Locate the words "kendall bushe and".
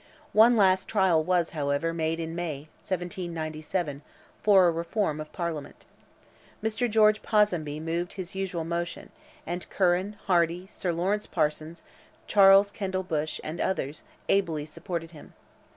12.71-13.61